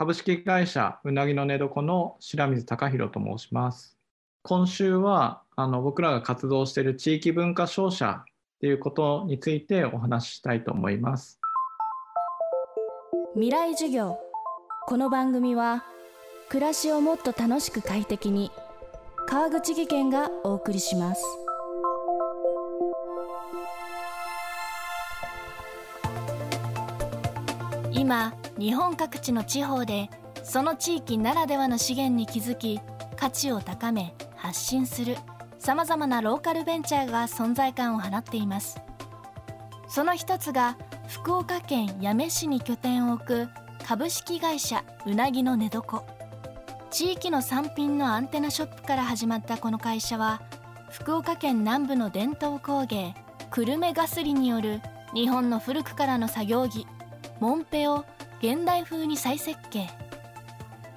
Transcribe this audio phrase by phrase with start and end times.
[0.00, 3.98] 株式会社うなぎの寝床の白水貴弘と申します。
[4.42, 8.24] 今週はあの僕らが活動している地域文化商社っ
[8.62, 11.38] ていうことについてお話ししたいと思います。
[13.34, 14.18] 未来授業。
[14.86, 15.84] この番組は
[16.48, 18.50] 暮らしをもっと楽しく快適に
[19.26, 21.22] 川口義賢がお送りします。
[27.92, 30.10] 今日本各地の地方で
[30.42, 32.80] その地域ならではの資源に気づき
[33.16, 35.16] 価値を高め発信する。
[35.58, 38.80] さまざまなローカルベンチャーが存在感を放っています。
[39.88, 43.48] その一つが福岡県八女市に拠点を置く
[43.86, 46.02] 株式会社うなぎの寝床。
[46.90, 50.40] 地域の産品のアンテナショップから始まったこの会社は
[50.90, 53.14] 福岡県南部の伝統工芸
[53.50, 54.80] 久留米ガスリによる
[55.14, 56.86] 日本の古くからの作業着
[57.38, 58.04] モンペを
[58.42, 59.88] 現代風に再設計。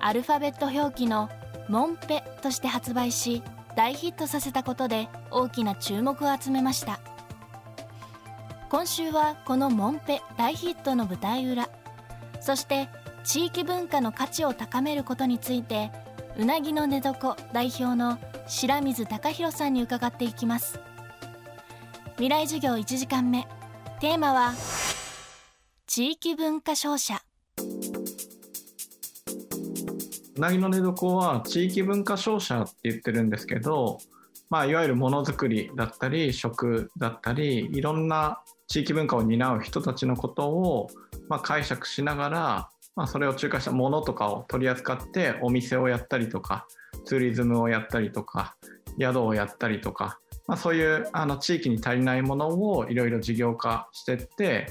[0.00, 1.28] アルファベット表記の
[1.68, 3.42] モンペとして発売し
[3.76, 7.00] 大ヒットさせたことで大きな注目を集めました。
[8.68, 11.68] 今週はこのモンペ大ヒットの舞台裏
[12.40, 12.88] そして
[13.22, 15.92] 地域文化の価値を高めることについて
[16.38, 20.80] うなぎの寝床代表の白水貴弘さんに伺っていきます。
[22.14, 23.46] 未来授業1時間目。
[24.00, 24.54] テーマは
[25.86, 27.22] 地域文化商社。
[30.36, 33.98] なぎの寝床は地域文化商社って言ってるんですけど、
[34.48, 40.88] まあ、いわゆるものづくりだったり食だったりいろんな地域文化を担う人たちのことを、
[41.28, 46.66] まあ、解釈しながら、まあ、それを仲介したものとかを取り扱ってお店をやったりとか
[47.04, 48.56] ツーリズムをやったりとか
[48.98, 54.68] 宿をやったりとか、まあ、そういうあの地域に足りないものをいろいろ事業化してって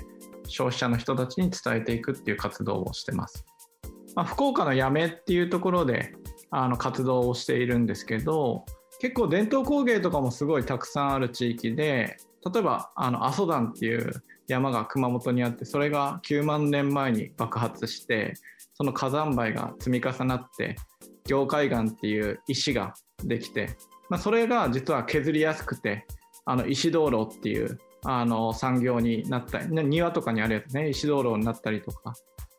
[0.48, 3.46] 消費者の人たちに伝えていくっていう活動をしてます。
[4.16, 6.14] まあ、福岡の八女っていうところで
[6.50, 8.66] あの活動をしているんですけど
[9.00, 12.18] 結構伝統工芸とかもすごいたくさんある地域で
[12.54, 14.12] 例えばあの阿蘇山っていう
[14.48, 18.34] 山が熊本にあってそれが9万年前に爆発して
[18.74, 20.76] その火山灰が積み重なって
[21.26, 23.70] 凝海岩っていう石ができて、
[24.10, 26.06] まあ、それが実は削りやすくて
[26.46, 32.14] あの石灯籠っていうあの産業になったり庭とかにあるやつね石灯籠になったりとか、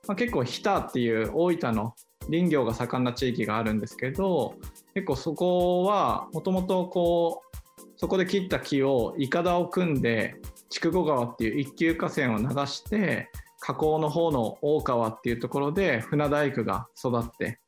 [0.06, 1.94] まあ、結構日田っていう大分の
[2.28, 4.54] 林業が盛んな地域があるんですけど
[4.94, 10.36] 結構そこはもともとこうそこで切った木をいかだを組んで
[10.70, 13.28] 筑後川っていう一級河川を流して
[13.60, 17.60] 河口の方の大川っていうところで船大工が育って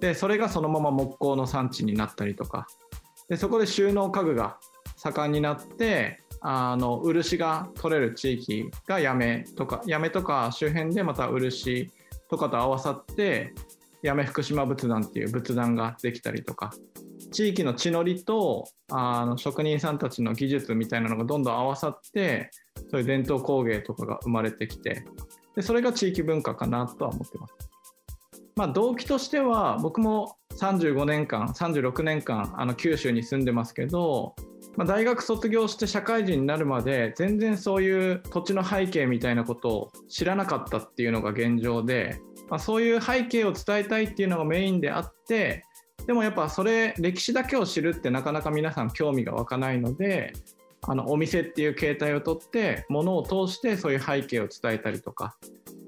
[0.00, 2.66] でそれがそのまま木工の産地になったりとか。
[3.28, 4.58] でそこで収納家具が
[4.96, 11.90] 盛んになってあの漆が取れる地域が八女とか八女とか周辺でまた漆
[12.30, 13.52] とかと合わさって
[14.04, 16.72] 八女福島仏壇っていう仏壇ができたりとか
[17.32, 22.50] 地域の地のりとあの職人さんたちの技術みたいなのがどんどん合わさって
[22.92, 25.04] そういう伝統工芸とかが生まれてきて
[25.56, 27.54] でそれが地域文化かなとは思ってます。
[28.54, 34.36] まあ、動機としては僕も35年間36年間あの九州に住んでますけど
[34.76, 42.20] まあ、大学卒業して社会人になるまで全然そういう土地の背景みたいなことを知らなかったっていうのが現状で、
[42.50, 45.64] まあ、そういう背景を伝えたいっていうのがメインであって
[46.06, 50.34] でもやっぱそれ歴史だけを知るってなかなか皆さん興味が湧かないので
[50.82, 55.36] あのお店っていう形態をとってものを通してそういう背景を伝えたりとか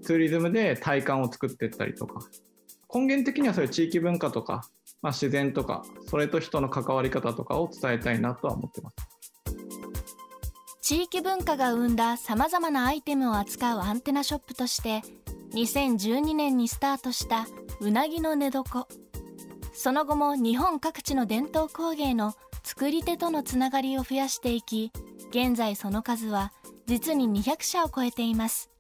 [0.03, 2.21] ツーリズムで体感を作っていったりとか
[2.93, 4.69] 根源的にはそういう地域文化とか
[5.01, 8.97] まあ、自然とかそれと人の関わり方とかを伝えたいなとは思ってます。
[10.83, 15.03] 地域文化が生んださまざまなアイテムを扱うアンテナショップとして
[15.53, 17.47] 2012年にスタートした
[17.81, 18.89] うなぎの寝床。
[19.73, 22.35] その後も日本各地の伝統工芸の
[22.65, 24.91] 作り手とのつながりを増やしていき
[25.31, 26.53] 現在その数は
[26.87, 28.71] 実に200社を超えています。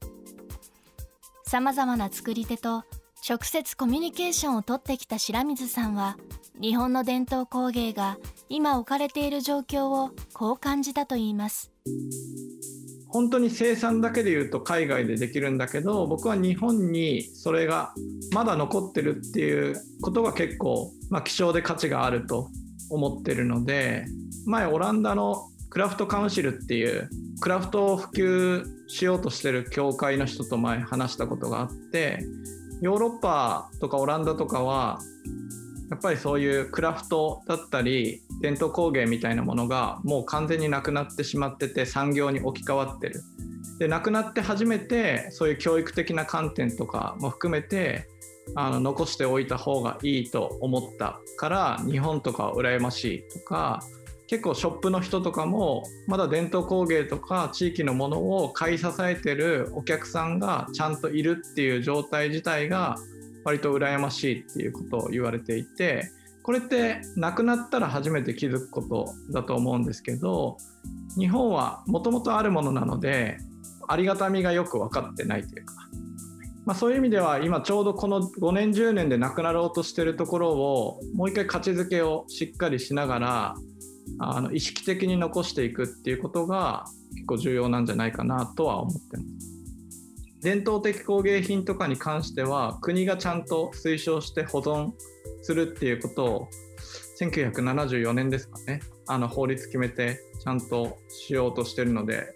[1.44, 2.84] さまざまな作り手と
[3.26, 6.16] 直接コミュニケーションをとってきた白水さんは
[6.60, 11.70] 日本の伝統工芸が今置かれている状況をこう感じたといいます。
[13.08, 17.94] 本当に生産だけで言うと海外でできるんだけど僕は日本にそれが
[18.32, 22.50] まだ残ってるっていうことが結構、まあ、希少で価値があると
[22.90, 24.04] 思ってるので
[24.44, 27.08] 前オランダのクラフトカウンシルっていう
[27.40, 32.24] クラフトを普及しようとしてる協会の人と前話したことがあって
[32.80, 35.00] ヨーロッパとかオランダとかは
[35.90, 43.22] やっぱりそういうクラフトだったり伝統工芸みたいなものがもう完全になくなってしまってて産業に置き換わってる。
[43.78, 48.08] でなくなって初めてそういう教育的な観点とかも含めて
[48.54, 53.82] あの残しておいた方がいいと思ったから日本とか羨ましいとか
[54.28, 62.96] 結構ショップの人とかもまだ伝統工芸とか地域のものを買い支えてるお客さんがちゃんといるっていう状態自体が
[63.44, 66.10] 割と羨ましいっていうことを言われていて
[66.42, 70.58] これってなくなったら初めて気づくことだと思うんですけど
[71.18, 73.38] 日本はもともとあるものなので
[73.88, 75.74] ありがたみがよく分かってないというか、
[76.66, 83.54] まあ、そういう意味では今ちょうどこの5年10年でなくなろうとしてるところをもう一回価値づけをしっかりしながら
[84.18, 89.58] あの意識的に残していくっていうことが結構重要なんじゃないかなとは思ってます。
[90.42, 94.92] 伝統的工芸品とかに関しては国がちゃんと推奨して保存
[95.42, 96.48] するっていうことを
[97.20, 102.34] 1974年ですかねあの法律決めてちゃんとしようとしてるので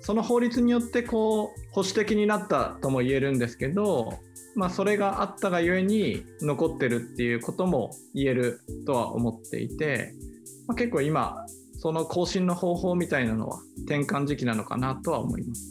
[0.00, 4.18] その法律によってこう保守的になったとも言えるんですけど、
[4.54, 10.12] まあ、それがあったがゆえに残ってるっていうことも言えるとは思っていて、
[10.66, 11.46] まあ、結構今
[11.78, 15.70] その更新の方法みたいなのは転換時期なのかなとは思います。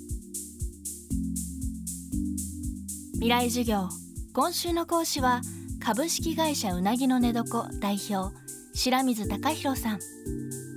[3.13, 3.90] 未来授業
[4.34, 5.42] 今週の講師は
[5.80, 8.36] 株式会社うなぎの寝床代表
[8.74, 10.00] 白水隆弘さん。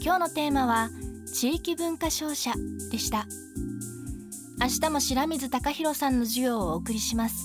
[0.01, 0.91] 今日のテーマは
[1.33, 2.53] 地域文化商社
[2.91, 3.27] でした。
[4.61, 7.45] 明日も白水隆弘さんの授業をお送りします。